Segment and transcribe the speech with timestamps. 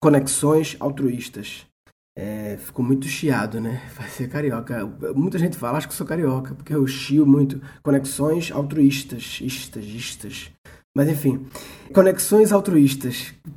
[0.00, 1.66] conexões altruístas.
[2.16, 3.82] É, ficou muito chiado, né?
[3.96, 4.84] Vai ser carioca.
[5.14, 7.60] Muita gente fala, acho que sou carioca, porque eu chio muito.
[7.82, 10.50] Conexões altruístas, istas, istas.
[10.96, 11.46] Mas enfim,
[11.94, 13.32] conexões altruístas.
[13.46, 13.50] O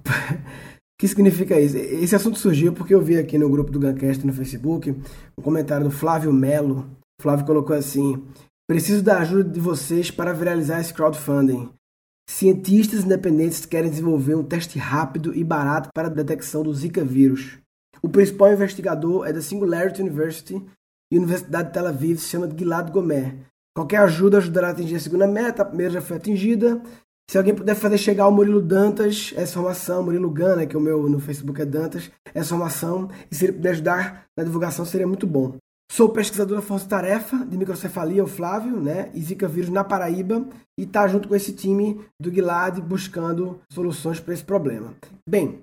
[1.00, 1.78] que significa isso?
[1.78, 4.96] Esse assunto surgiu porque eu vi aqui no grupo do Guncast no Facebook
[5.38, 6.86] um comentário do Flávio Melo.
[7.20, 8.24] O Flávio colocou assim:
[8.70, 11.70] Preciso da ajuda de vocês para viralizar esse crowdfunding.
[12.30, 17.60] Cientistas independentes querem desenvolver um teste rápido e barato para a detecção do Zika vírus.
[18.02, 20.64] O principal investigador é da Singularity University
[21.12, 23.36] e Universidade de Tel Aviv, se chama Gilad Gomer.
[23.76, 26.82] Qualquer ajuda ajudará a atingir a segunda meta, a primeira já foi atingida.
[27.30, 30.82] Se alguém puder fazer chegar ao Murilo Dantas essa informação, Murilo Gana, que é o
[30.82, 35.08] meu no Facebook é Dantas, essa informação, e se ele puder ajudar na divulgação seria
[35.08, 35.56] muito bom.
[35.96, 39.12] Sou pesquisador da Força Tarefa de microcefalia, o Flávio, né?
[39.14, 40.44] E Zika vírus na Paraíba
[40.76, 44.96] e tá junto com esse time do Guilad buscando soluções para esse problema.
[45.30, 45.62] Bem,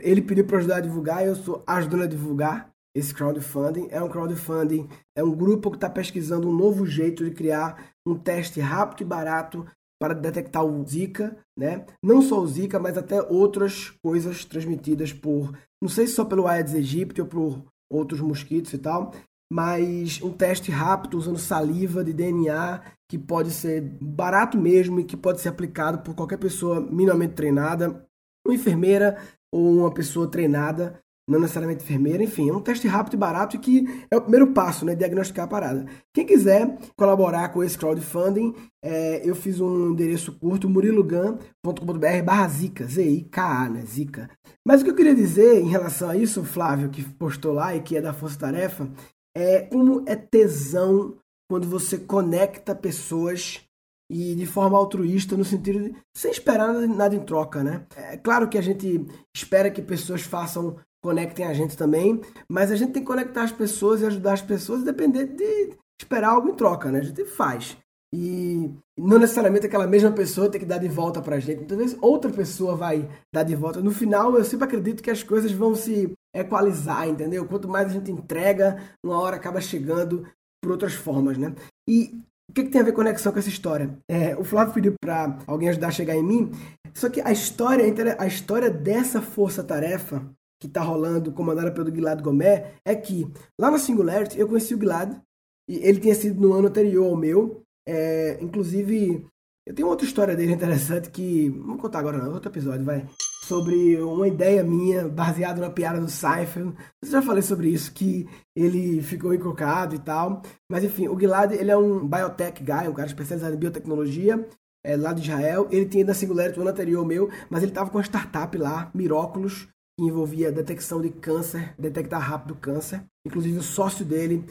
[0.00, 3.88] ele pediu para ajudar a divulgar, eu sou ajudando a divulgar esse crowdfunding.
[3.90, 8.14] É um crowdfunding, é um grupo que está pesquisando um novo jeito de criar um
[8.14, 9.66] teste rápido e barato
[10.00, 11.84] para detectar o Zika, né?
[12.00, 16.46] Não só o Zika, mas até outras coisas transmitidas por, não sei se só pelo
[16.46, 19.12] Aedes aegypti ou por outros mosquitos e tal,
[19.54, 25.16] mas um teste rápido usando saliva de DNA que pode ser barato mesmo e que
[25.16, 28.04] pode ser aplicado por qualquer pessoa minimamente treinada,
[28.44, 29.16] uma enfermeira
[29.54, 30.98] ou uma pessoa treinada,
[31.30, 34.48] não necessariamente enfermeira, enfim, é um teste rápido e barato e que é o primeiro
[34.48, 35.86] passo, né, diagnosticar a parada.
[36.12, 42.86] Quem quiser colaborar com esse crowdfunding, é, eu fiz um endereço curto, murilogan.com.br barra Zika,
[42.86, 44.28] Z-I-K-A, né, Zika.
[44.66, 47.80] Mas o que eu queria dizer em relação a isso, Flávio, que postou lá e
[47.80, 48.90] que é da Força Tarefa,
[49.36, 51.16] é como é tesão
[51.50, 53.64] quando você conecta pessoas
[54.10, 57.86] e de forma altruísta, no sentido de sem esperar nada em troca, né?
[57.96, 62.76] É claro que a gente espera que pessoas façam, conectem a gente também, mas a
[62.76, 66.54] gente tem que conectar as pessoas e ajudar as pessoas, independente de esperar algo em
[66.54, 67.00] troca, né?
[67.00, 67.76] A gente faz.
[68.14, 71.58] E não necessariamente aquela mesma pessoa tem que dar de volta pra gente.
[71.58, 73.80] Muitas vezes outra pessoa vai dar de volta.
[73.80, 77.46] No final, eu sempre acredito que as coisas vão se equalizar, entendeu?
[77.46, 80.26] Quanto mais a gente entrega, uma hora acaba chegando
[80.62, 81.54] por outras formas, né?
[81.88, 82.18] E
[82.50, 83.96] o que, que tem a ver conexão com essa história?
[84.10, 86.50] É, o Flávio pediu para alguém ajudar a chegar em mim,
[86.92, 87.84] só que a história,
[88.18, 90.28] a história dessa força-tarefa
[90.60, 93.30] que está rolando, comandada pelo Guilherme Gomer, é que
[93.60, 95.20] lá na Singularity eu conheci o Guilherme,
[95.68, 99.26] e ele tinha sido no ano anterior ao meu, é, inclusive
[99.66, 101.48] eu tenho outra história dele interessante que.
[101.48, 103.06] Vamos contar agora não, outro episódio, vai.
[103.44, 106.74] Sobre uma ideia minha, baseada na piada do Seinfeld.
[107.02, 110.40] Eu já falei sobre isso, que ele ficou encocado e tal.
[110.70, 114.48] Mas enfim, o Gilad, ele é um biotech guy, um cara especializado em biotecnologia,
[114.82, 115.68] é, lá de Israel.
[115.70, 118.90] Ele tinha da Singularity o ano anterior meu, mas ele tava com uma startup lá,
[118.94, 119.68] Miróculos,
[119.98, 123.04] que envolvia detecção de câncer, detectar rápido câncer.
[123.26, 124.42] Inclusive o sócio dele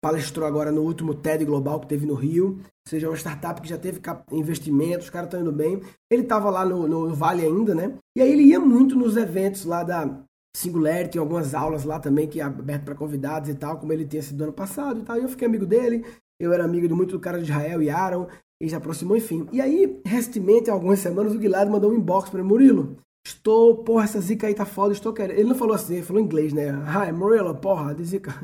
[0.00, 3.68] palestrou agora no último TED Global que teve no Rio, ou seja, uma startup que
[3.68, 4.00] já teve
[4.32, 5.80] investimentos, os caras estão indo bem.
[6.10, 7.94] Ele estava lá no, no, Vale ainda, né?
[8.16, 10.22] E aí ele ia muito nos eventos lá da
[10.56, 14.22] Singularity, algumas aulas lá também que é aberto para convidados e tal, como ele tinha
[14.22, 15.18] sido ano passado e tal.
[15.18, 16.04] E eu fiquei amigo dele,
[16.40, 18.26] eu era amigo de muito do cara de Israel e Aaron,
[18.60, 19.46] e se aproximou, enfim.
[19.52, 22.96] E aí, recentemente, algumas semanas, o Guilherme mandou um inbox para Murilo.
[23.26, 25.38] Estou, porra, essa zica aí tá foda, estou querendo.
[25.38, 26.70] Ele não falou assim, ele falou em inglês, né?
[26.70, 28.34] Hi, Murilo, porra, de zica.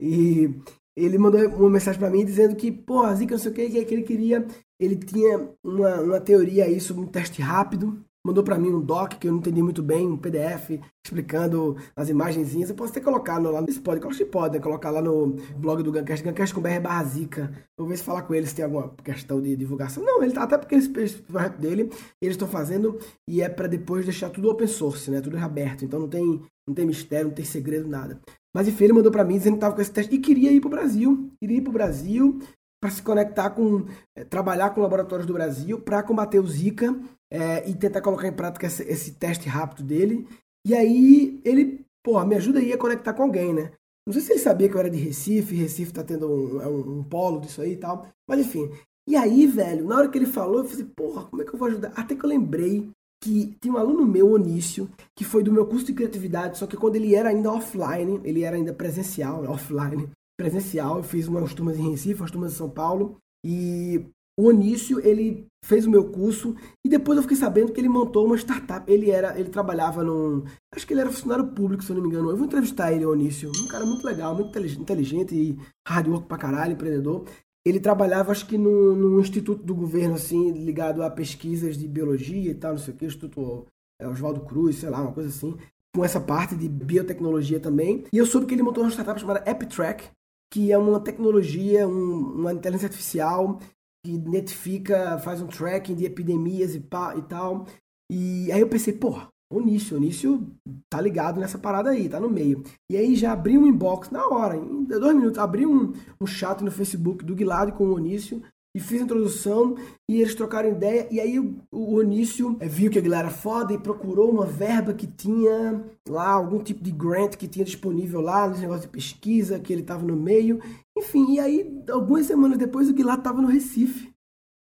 [0.00, 0.50] E
[0.96, 3.84] ele mandou uma mensagem para mim dizendo que, pô, a Zika não sei o que,
[3.84, 4.46] que ele queria.
[4.80, 8.02] Ele tinha uma, uma teoria aí sobre um teste rápido.
[8.24, 12.08] Mandou para mim um doc que eu não entendi muito bem, um PDF explicando as
[12.08, 12.70] imagenzinhas.
[12.70, 14.62] Eu posso até colocar lá no pode, acho que pode, né?
[14.62, 17.52] colocar lá no blog do Guncast, Guncast com BR barra Zika.
[17.76, 20.04] Vou ver se falar com ele se tem alguma questão de divulgação.
[20.04, 22.96] Não, ele tá até porque esse projeto dele, eles estão fazendo
[23.28, 25.20] e é para depois deixar tudo open source, né?
[25.20, 25.84] Tudo aberto.
[25.84, 28.20] Então não tem, não tem mistério, não tem segredo, nada.
[28.54, 30.60] Mas enfim, ele mandou para mim dizendo que estava com esse teste e queria ir
[30.60, 31.30] para o Brasil.
[31.40, 32.40] Queria ir para o Brasil
[32.80, 33.86] para se conectar com.
[34.16, 36.94] É, trabalhar com laboratórios do Brasil para combater o Zika
[37.30, 40.26] é, e tentar colocar em prática esse, esse, teste rápido dele.
[40.66, 43.72] E aí ele, pô, me ajuda aí a conectar com alguém, né?
[44.06, 46.66] Não sei se ele sabia que eu era de Recife, Recife tá tendo um, é
[46.66, 48.06] um, um polo disso aí e tal.
[48.28, 48.68] Mas enfim.
[49.08, 51.58] E aí, velho, na hora que ele falou, eu falei, porra, como é que eu
[51.58, 51.92] vou ajudar?
[51.96, 52.90] Até que eu lembrei
[53.22, 56.76] que tem um aluno meu, Onício, que foi do meu curso de criatividade, só que
[56.76, 61.78] quando ele era ainda offline, ele era ainda presencial, offline, presencial, eu fiz umas turmas
[61.78, 63.16] em Recife, umas turmas em São Paulo,
[63.46, 64.04] e
[64.36, 68.26] o Onício, ele fez o meu curso e depois eu fiquei sabendo que ele montou
[68.26, 68.90] uma startup.
[68.90, 70.42] Ele era, ele trabalhava num,
[70.74, 72.30] acho que ele era funcionário público, se eu não me engano.
[72.30, 76.26] Eu vou entrevistar ele, o Onício, um cara muito legal, muito inteligente e hard work
[76.26, 77.24] pra caralho, empreendedor
[77.64, 82.50] ele trabalhava, acho que no, no instituto do governo, assim, ligado a pesquisas de biologia
[82.50, 83.66] e tal, não sei o que, Instituto
[84.00, 85.56] é, Oswaldo Cruz, sei lá, uma coisa assim.
[85.94, 88.04] com essa parte de biotecnologia também.
[88.12, 90.10] E eu soube que ele montou uma startup chamada AppTrack,
[90.52, 93.58] que é uma tecnologia, um, uma inteligência artificial
[94.04, 97.66] que identifica, faz um tracking de epidemias e, e tal.
[98.10, 100.46] E aí eu pensei, porra, Onício, Onício
[100.90, 102.62] tá ligado nessa parada aí, tá no meio.
[102.90, 106.62] E aí já abri um inbox na hora, em dois minutos, abri um, um chat
[106.62, 108.42] no Facebook do Guilherme com o Onício
[108.74, 109.76] e fiz a introdução
[110.10, 111.06] e eles trocaram ideia.
[111.10, 114.46] E aí o, o Onício é, viu que a galera era foda e procurou uma
[114.46, 118.88] verba que tinha lá, algum tipo de grant que tinha disponível lá, nesse negócio de
[118.88, 120.58] pesquisa, que ele tava no meio.
[120.96, 124.10] Enfim, e aí algumas semanas depois o Guilherme tava no Recife.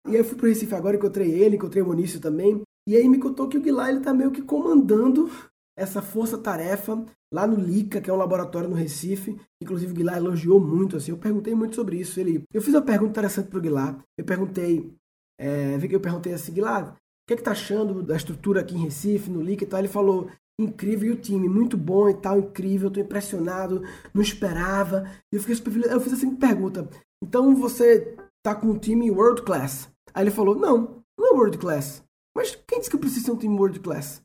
[0.08, 2.60] E aí eu fui pro Recife agora, encontrei ele, encontrei o Onício também.
[2.88, 5.30] E aí me contou que o Guilherme ele tá meio que comandando
[5.78, 9.38] essa força-tarefa lá no LICA, que é um laboratório no Recife.
[9.62, 11.10] Inclusive o Guilherme elogiou muito, assim.
[11.10, 12.20] Eu perguntei muito sobre isso.
[12.20, 14.00] Ele, eu fiz uma pergunta interessante pro Guilherme.
[14.18, 14.92] Eu perguntei,
[15.38, 16.94] é, eu perguntei assim, Guilherme, o
[17.26, 19.78] que é que tá achando da estrutura aqui em Recife, no LICA e tal?
[19.78, 20.28] Ele falou,
[20.60, 23.82] incrível, e o time, muito bom e tal, incrível, tô impressionado,
[24.12, 25.08] não esperava.
[25.32, 25.90] E eu fiquei super feliz.
[25.90, 26.88] Eu fiz assim, pergunta,
[27.22, 29.88] então você tá com um time world class?
[30.12, 32.02] Aí ele falou, não, não é world class.
[32.36, 34.22] Mas quem disse que eu preciso ser um time world class?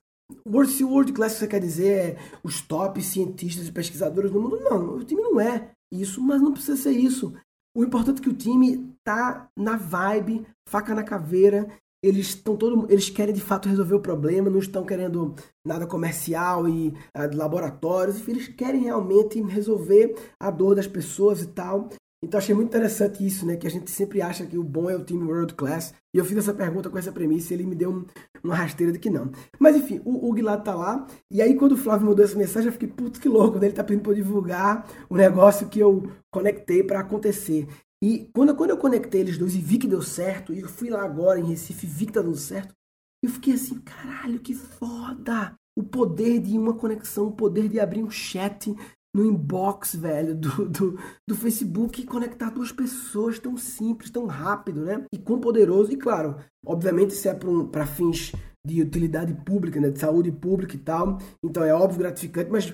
[0.48, 4.60] World, se world class você quer dizer é os top cientistas e pesquisadores do mundo,
[4.60, 7.34] não, o time não é isso, mas não precisa ser isso.
[7.76, 11.70] O importante é que o time tá na vibe, faca na caveira,
[12.04, 16.68] eles estão todo, eles querem de fato resolver o problema, não estão querendo nada comercial
[16.68, 21.90] e uh, laboratórios, eles querem realmente resolver a dor das pessoas e tal.
[22.24, 23.56] Então achei muito interessante isso, né?
[23.56, 25.94] Que a gente sempre acha que o bom é o time world class.
[26.14, 28.06] E eu fiz essa pergunta com essa premissa e ele me deu um,
[28.44, 29.32] uma rasteira de que não.
[29.60, 31.06] Mas enfim, o, o Guilherme tá lá.
[31.32, 33.68] E aí quando o Flávio mandou essa mensagem, eu fiquei, putz, que louco, né?
[33.68, 37.68] Ele tá pedindo pra eu divulgar o negócio que eu conectei para acontecer.
[38.04, 40.90] E quando, quando eu conectei eles dois e vi que deu certo, e eu fui
[40.90, 42.74] lá agora em Recife vi que tá dando certo,
[43.24, 45.56] eu fiquei assim, caralho, que foda!
[45.76, 48.74] O poder de uma conexão, o poder de abrir um chat
[49.18, 54.86] no inbox, velho, do, do, do Facebook e conectar duas pessoas tão simples, tão rápido,
[54.86, 55.04] né?
[55.12, 55.92] E quão poderoso.
[55.92, 58.32] E claro, obviamente isso é para um, fins
[58.66, 59.90] de utilidade pública, né?
[59.90, 61.18] De saúde pública e tal.
[61.44, 62.72] Então é óbvio gratificante, mas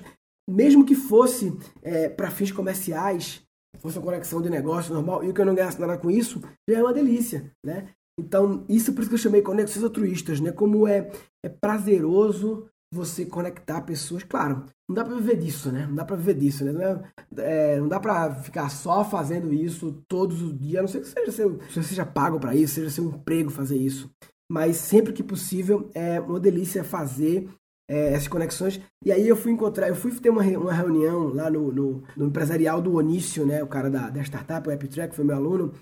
[0.48, 3.42] mesmo que fosse é, para fins comerciais,
[3.78, 6.78] fosse uma conexão de negócio normal, e que eu não ganhasse nada com isso, já
[6.78, 7.88] é uma delícia, né?
[8.20, 10.52] Então, isso por isso que eu chamei conexões altruístas, né?
[10.52, 11.10] Como é,
[11.42, 14.22] é prazeroso você conectar pessoas.
[14.22, 15.86] Claro, não dá para viver disso, né?
[15.86, 16.72] Não dá para viver disso, né?
[16.72, 20.88] Não, é, é, não dá para ficar só fazendo isso todos os dias, a não
[20.88, 24.10] ser que seja seu, você seja pago para isso, seja seu emprego fazer isso.
[24.50, 27.48] Mas sempre que possível é uma delícia fazer
[27.88, 28.80] é, essas conexões.
[29.04, 32.26] E aí eu fui encontrar, eu fui ter uma, uma reunião lá no, no, no
[32.26, 33.62] empresarial do Onício, né?
[33.62, 35.72] O cara da, da startup, o AppTrack, foi meu aluno.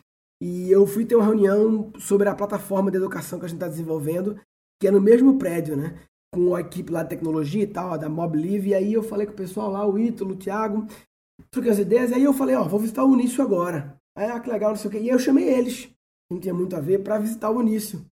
[0.40, 3.68] E eu fui ter uma reunião sobre a plataforma de educação que a gente está
[3.68, 4.40] desenvolvendo,
[4.80, 6.00] que é no mesmo prédio, né?
[6.32, 9.34] Com a equipe lá de tecnologia e tal, da MobLive, e aí eu falei com
[9.34, 10.86] o pessoal lá, o Ítalo, o Thiago,
[11.50, 13.96] troquei as ideias, e aí eu falei, ó, vou visitar o Unício agora.
[14.16, 14.98] Aí, ah, que legal, não sei o quê.
[14.98, 15.90] E aí eu chamei eles,
[16.30, 18.04] não tinha muito a ver, para visitar o Unício.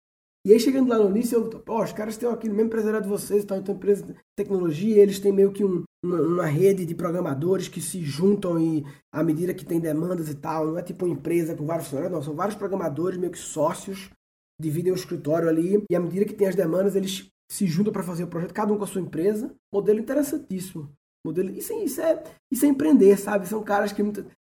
[0.46, 3.04] E aí, chegando lá no Unício, eu, pô, os caras estão aqui no mesmo empresariado
[3.04, 6.86] de vocês, estão em empresa de tecnologia, eles têm meio que um, uma, uma, rede
[6.86, 10.82] de programadores que se juntam e à medida que tem demandas e tal, não é
[10.82, 14.10] tipo uma empresa com vários funcionários, não, são vários programadores, meio que sócios,
[14.60, 18.02] dividem o escritório ali, e à medida que tem as demandas, eles se juntam para
[18.02, 19.54] fazer o projeto, cada um com a sua empresa.
[19.72, 20.90] Modelo interessantíssimo.
[21.26, 23.48] Modelo, isso, isso, é, isso é empreender, sabe?
[23.48, 24.02] São caras que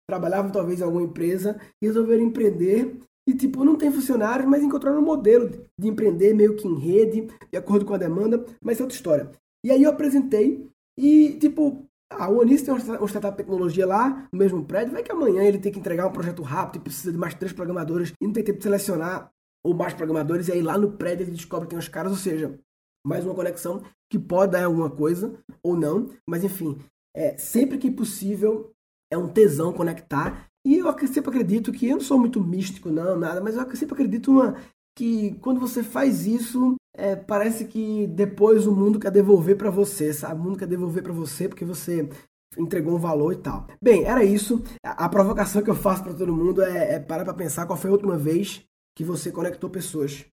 [0.09, 4.99] trabalhavam talvez em alguma empresa e resolveram empreender e, tipo, não tem funcionários, mas encontraram
[4.99, 8.83] um modelo de empreender meio que em rede, de acordo com a demanda, mas é
[8.83, 9.31] outra história.
[9.65, 10.69] E aí eu apresentei
[10.99, 15.11] e, tipo, o Onis tem uma startup de tecnologia lá, no mesmo prédio, vai que
[15.11, 18.27] amanhã ele tem que entregar um projeto rápido e precisa de mais três programadores e
[18.27, 19.31] não tem tempo de selecionar
[19.65, 22.19] ou mais programadores, e aí lá no prédio ele descobre que tem uns caras, ou
[22.19, 22.59] seja,
[23.05, 26.79] mais uma conexão que pode dar alguma coisa ou não, mas enfim,
[27.15, 28.71] é, sempre que possível
[29.11, 30.49] é um tesão conectar.
[30.67, 33.95] E eu sempre acredito que eu não sou muito místico, não, nada, mas eu sempre
[33.95, 34.57] acredito uma,
[34.97, 40.13] que quando você faz isso, é, parece que depois o mundo quer devolver para você,
[40.13, 40.41] sabe?
[40.41, 42.09] O mundo quer devolver para você porque você
[42.57, 43.67] entregou um valor e tal.
[43.83, 44.63] Bem, era isso.
[44.85, 47.77] A, a provocação que eu faço para todo mundo é, é parar para pensar qual
[47.77, 48.65] foi a última vez
[48.97, 50.25] que você conectou pessoas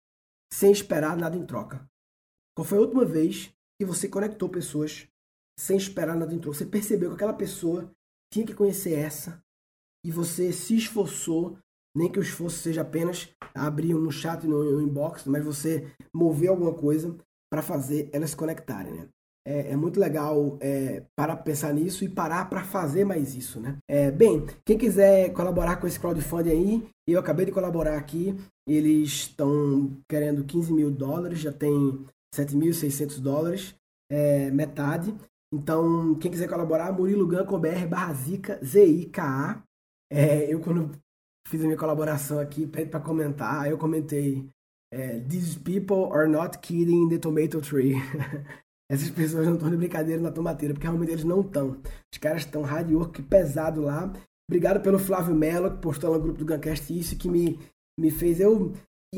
[0.52, 1.88] sem esperar nada em troca.
[2.54, 5.06] Qual foi a última vez que você conectou pessoas
[5.58, 6.58] sem esperar nada em troca?
[6.58, 7.90] Você percebeu que aquela pessoa
[8.32, 9.42] tinha que conhecer essa
[10.04, 11.58] e você se esforçou,
[11.96, 16.72] nem que o esforço seja apenas abrir um chat no, inbox, mas você mover alguma
[16.72, 17.16] coisa
[17.52, 19.08] para fazer elas se conectarem, né?
[19.46, 23.78] É, é, muito legal é, para pensar nisso e parar para fazer mais isso, né?
[23.88, 28.36] É, bem, quem quiser colaborar com esse crowdfunding aí, eu acabei de colaborar aqui,
[28.68, 32.04] eles estão querendo 15 mil dólares, já tem
[32.34, 33.74] 7.600 dólares,
[34.10, 35.14] é, metade.
[35.52, 39.62] Então, quem quiser colaborar, Murilo Gun com BR barra Zika, Z-I-K-A.
[40.12, 40.90] É, eu, quando
[41.46, 44.48] fiz a minha colaboração aqui, pede para comentar, eu comentei:
[44.92, 47.94] é, These people are not kidding in the tomato tree.
[48.90, 51.80] Essas pessoas não estão de brincadeira na tomateira, porque realmente eles não estão.
[52.12, 54.12] Os caras estão hard work pesado lá.
[54.50, 57.56] Obrigado pelo Flávio Mello, que postou no grupo do Guncast isso, que me,
[57.98, 58.40] me fez.
[58.40, 58.72] Eu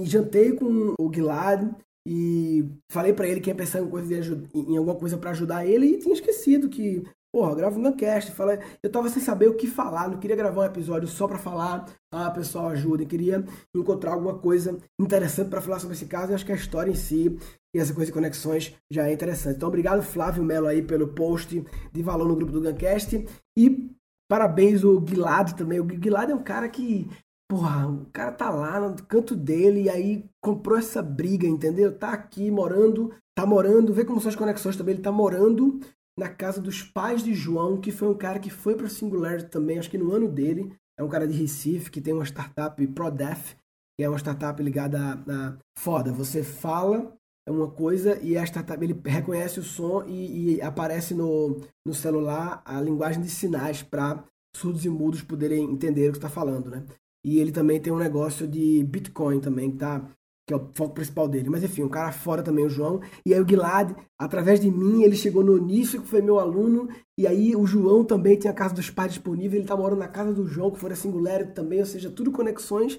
[0.04, 1.74] jantei com o Guilherme
[2.06, 5.66] e falei para ele que ia pensar em, coisa de, em alguma coisa para ajudar
[5.66, 8.32] ele e tinha esquecido que, porra, eu gravo um Guncast.
[8.32, 11.38] Falei, eu tava sem saber o que falar, não queria gravar um episódio só para
[11.38, 13.04] falar, ah, pessoal, ajuda.
[13.04, 13.44] Eu queria
[13.74, 16.34] encontrar alguma coisa interessante para falar sobre esse caso.
[16.34, 17.38] Acho que a história em si
[17.74, 19.56] e essa coisa de conexões já é interessante.
[19.56, 23.24] Então, obrigado, Flávio Melo, aí, pelo post de valor no grupo do Guncast.
[23.56, 23.90] E
[24.28, 25.78] parabéns o Guilherme também.
[25.78, 27.08] O Guilherme é um cara que
[27.52, 31.94] Porra, o cara tá lá no canto dele e aí comprou essa briga, entendeu?
[31.94, 35.78] Tá aqui morando, tá morando, vê como são as conexões também, ele tá morando
[36.18, 39.78] na casa dos pais de João, que foi um cara que foi para Singularity também,
[39.78, 40.74] acho que no ano dele.
[40.98, 43.54] É um cara de Recife que tem uma startup ProDef,
[43.98, 46.10] que é uma startup ligada a, a foda.
[46.10, 47.14] Você fala
[47.46, 51.92] é uma coisa e a startup ele reconhece o som e, e aparece no, no
[51.92, 54.24] celular a linguagem de sinais para
[54.56, 56.82] surdos e mudos poderem entender o que está falando, né?
[57.24, 60.08] E ele também tem um negócio de Bitcoin também, que, tá,
[60.46, 61.48] que é o foco principal dele.
[61.48, 63.00] Mas enfim, um cara fora também, o João.
[63.24, 66.88] E aí o Guilad, através de mim, ele chegou no Onício, que foi meu aluno.
[67.16, 69.58] E aí o João também tinha a casa dos pais disponível.
[69.58, 71.80] Ele tá morando na casa do João, que foi a Singularity também.
[71.80, 72.98] Ou seja, tudo conexões.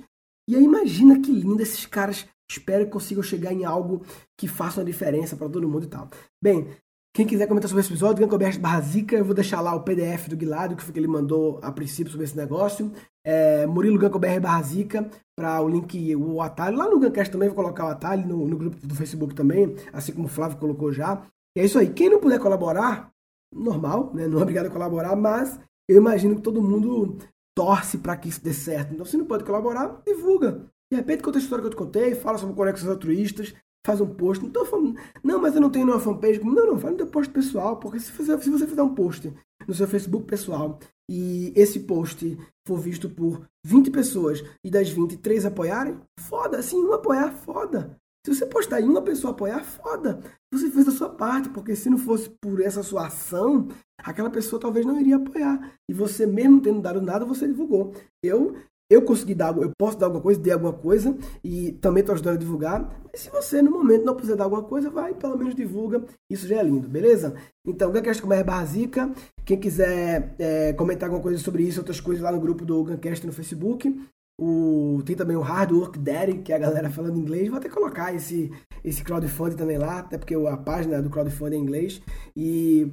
[0.49, 2.25] E aí imagina que lindo esses caras.
[2.49, 4.05] Espero que consigam chegar em algo
[4.37, 6.09] que faça uma diferença para todo mundo e tal.
[6.41, 6.67] Bem,
[7.13, 10.27] quem quiser comentar sobre esse episódio, Gancoberto barra Zica, eu vou deixar lá o PDF
[10.27, 12.91] do Guilherme, que foi que ele mandou a princípio sobre esse negócio.
[13.24, 16.75] É, Murilo Gancobr barra Zica, para o link, o atalho.
[16.75, 20.12] Lá no Gancast também vou colocar o atalho, no, no, grupo do Facebook também, assim
[20.12, 21.24] como o Flávio colocou já.
[21.55, 21.93] E é isso aí.
[21.93, 23.12] Quem não puder colaborar,
[23.53, 24.27] normal, né?
[24.27, 27.20] Não é obrigado a colaborar, mas eu imagino que todo mundo
[27.55, 28.91] torce para que isso dê certo.
[28.91, 30.65] Então, se não pode colaborar, divulga.
[30.91, 33.53] De repente, conta a história que eu te contei, fala sobre conexões altruístas,
[33.85, 34.43] faz um post.
[34.43, 36.43] Não tô falando, não, mas eu não tenho nenhuma fanpage.
[36.43, 39.33] Não, não, faz no teu post pessoal, porque se, fizer, se você fizer um post
[39.67, 42.37] no seu Facebook pessoal e esse post
[42.67, 47.97] for visto por 20 pessoas e das 20, 3 apoiarem, foda, assim, um apoiar, foda.
[48.25, 50.21] Se você postar em uma pessoa apoiar, foda.
[50.53, 53.67] Você fez a sua parte, porque se não fosse por essa sua ação,
[54.01, 55.73] aquela pessoa talvez não iria apoiar.
[55.89, 57.93] E você, mesmo tendo dado nada, você divulgou.
[58.23, 58.55] Eu
[58.93, 62.35] eu consegui dar, eu posso dar alguma coisa, dei alguma coisa e também estou ajudando
[62.35, 63.01] a divulgar.
[63.12, 66.03] Mas se você no momento não precisar dar alguma coisa, vai pelo menos divulga.
[66.29, 67.35] Isso já é lindo, beleza?
[67.65, 69.12] Então, Guncast com é básica.
[69.45, 73.25] Quem quiser é, comentar alguma coisa sobre isso, outras coisas lá no grupo do Guncast
[73.25, 73.93] no Facebook.
[74.39, 77.47] O, tem também o Hard Work Daddy, que é a galera falando inglês.
[77.50, 78.51] Vou até colocar esse,
[78.83, 82.01] esse crowdfunding também lá, até porque a página do crowdfunding é em inglês.
[82.35, 82.91] E,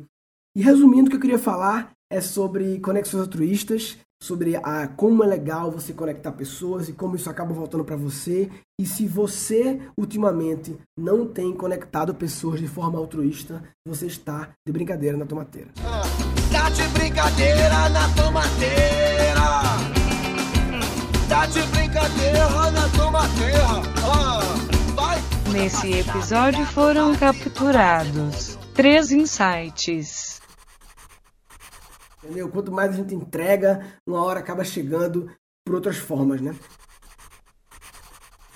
[0.56, 5.26] e resumindo, o que eu queria falar é sobre conexões altruístas sobre a, como é
[5.26, 8.50] legal você conectar pessoas e como isso acaba voltando para você.
[8.78, 15.16] E se você ultimamente não tem conectado pessoas de forma altruísta, você está de brincadeira
[15.16, 15.68] na tomateira.
[15.84, 16.02] Ah,
[16.52, 19.40] tá de brincadeira na tomateira.
[21.28, 23.66] Tá de brincadeira na tomateira.
[24.04, 24.40] Ah,
[24.94, 25.18] vai.
[25.52, 30.19] Nesse episódio foram capturados três insights
[32.22, 32.50] Entendeu?
[32.50, 35.30] Quanto mais a gente entrega, uma hora acaba chegando
[35.64, 36.54] por outras formas, né?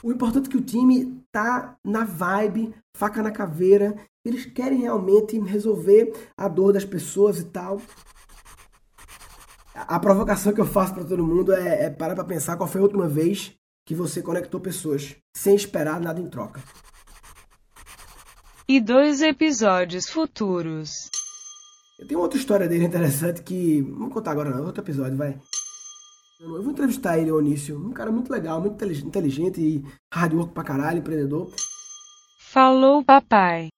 [0.02, 5.38] O importante é que o time tá na vibe, faca na caveira, eles querem realmente
[5.40, 7.80] resolver a dor das pessoas e tal.
[9.74, 12.80] A provocação que eu faço para todo mundo é, é parar para pensar qual foi
[12.80, 13.54] a última vez
[13.86, 16.62] que você conectou pessoas sem esperar nada em troca.
[18.66, 21.03] E dois episódios futuros.
[21.98, 23.82] Eu tenho outra história dele interessante que.
[23.82, 25.38] Vamos contar agora não, outro episódio, vai.
[26.40, 27.78] Eu vou entrevistar ele, Onício.
[27.78, 31.50] Um cara muito legal, muito inteligente e hard work pra caralho, empreendedor.
[32.38, 33.68] Falou, papai.